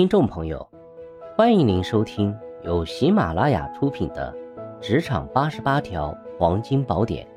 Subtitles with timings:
[0.00, 0.66] 听众朋友，
[1.36, 4.34] 欢迎您收听由喜马拉雅出品的
[4.80, 7.28] 《职场八十八条黄金宝典》，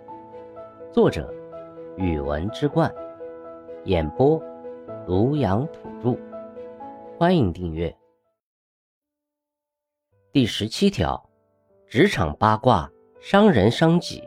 [0.93, 1.29] 作者：
[1.97, 2.89] 语文之冠，
[3.83, 4.41] 演播：
[5.05, 6.17] 庐阳土著。
[7.17, 7.93] 欢迎订阅。
[10.31, 11.21] 第十七条：
[11.85, 12.89] 职场八卦，
[13.19, 14.23] 伤人伤己。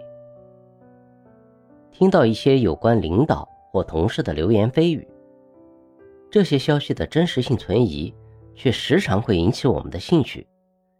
[1.91, 5.09] 听到一些有关领导或同事的流言蜚语。
[6.30, 8.14] 这些消息的真实性存疑，
[8.57, 10.44] 却时常会引起我们的兴趣，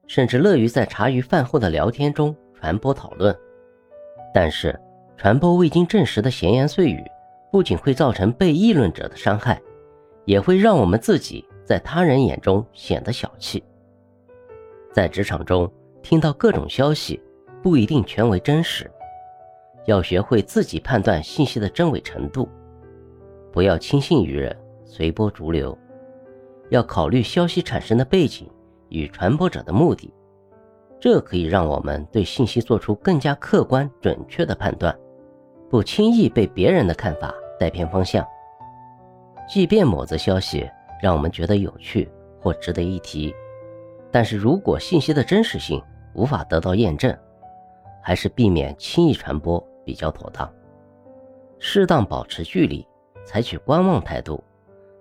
[0.07, 3.35] 甚至乐于在茶余饭后的聊天中传播讨论。
[4.33, 4.79] 但是，
[5.17, 7.03] 传播未经证实的闲言碎语，
[7.51, 9.61] 不仅会造成被议论者的伤害，
[10.27, 13.65] 也会让我们自己在他人眼中显得小气。
[14.93, 15.71] 在职场中，
[16.03, 17.21] 听到各种消息，
[17.63, 18.91] 不一定全为真实，
[19.87, 22.47] 要学会自己判断信息的真伪程度，
[23.51, 24.55] 不要轻信于人。
[24.89, 25.77] 随波逐流，
[26.71, 28.49] 要考虑消息产生的背景
[28.89, 30.13] 与传播者的目的，
[31.01, 34.97] 这可以让我们对信息做出更加客观准确的判断，
[35.71, 38.27] 不轻易被别人的看法带偏方向。
[39.49, 40.69] 即便某则消息
[41.01, 42.09] 让我们觉得有趣
[42.41, 43.33] 或值得一提，
[44.11, 45.81] 但是如果信息的真实性
[46.15, 47.17] 无法得到验证，
[48.03, 50.53] 还是避免轻易传播比较妥当。
[51.59, 52.87] 适当保持距离，
[53.25, 54.43] 采取观望态度。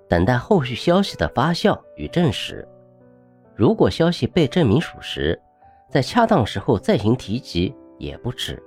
[0.07, 2.67] 等待后续消息的发酵与证实。
[3.55, 5.39] 如果消息被证明属实，
[5.89, 8.61] 在恰当时候再行提及也不迟。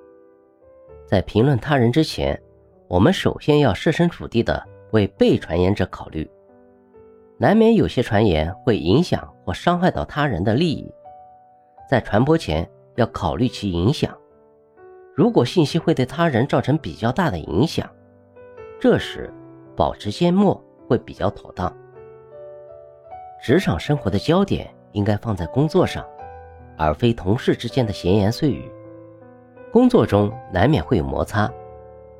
[1.06, 2.40] 在评论他人之前，
[2.88, 6.28] 我们首先要设身处地的为被传言者考虑。
[7.38, 10.92] 难免有些传言会影响或伤害到他人的利益，
[11.88, 14.16] 在传播前要考虑其影响。
[15.14, 17.88] 如果信息会对他人造成比较大的影响，
[18.80, 19.32] 这时
[19.76, 20.60] 保持缄默。
[20.88, 21.72] 会比较妥当。
[23.40, 26.04] 职场生活的焦点应该放在工作上，
[26.76, 28.68] 而非同事之间的闲言碎语。
[29.70, 31.48] 工作中难免会有摩擦，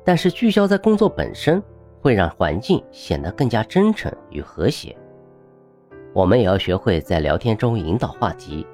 [0.05, 1.61] 但是聚焦在工作本身，
[1.99, 4.95] 会让环境显得更加真诚与和谐。
[6.13, 8.65] 我们也要学会在聊天中引导话题，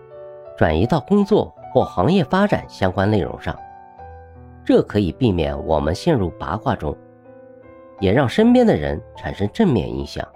[0.58, 3.58] 转移到工作或行业发展相关内容上，
[4.64, 6.96] 这可以避免我们陷入八卦中。
[8.00, 10.28] 也让身边的人产生正面影响。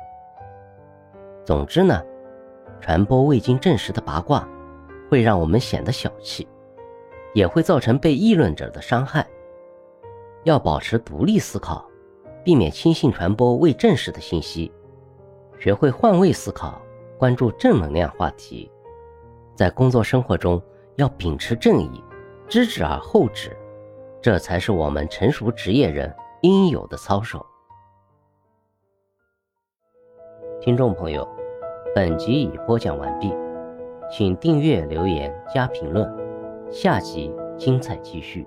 [1.46, 2.02] 总之呢，
[2.80, 4.48] 传播未经证实的八卦，
[5.10, 6.48] 会让我们显得小气，
[7.34, 9.26] 也会造成被议论者的伤害。
[10.44, 11.86] 要保持独立思考，
[12.44, 14.72] 避免轻信传播未证实的信息，
[15.60, 16.82] 学会换位思考，
[17.18, 18.72] 关注正能量话题。
[19.56, 20.62] 在工作生活中，
[20.96, 22.04] 要秉持正义，
[22.48, 23.58] 知止而后止，
[24.22, 27.46] 这才是我们成熟职业人应有的操守。
[30.70, 31.28] 听众朋友，
[31.96, 33.34] 本集已播讲完毕，
[34.12, 36.08] 请订阅、留言、加评论，
[36.70, 38.46] 下集精彩继续。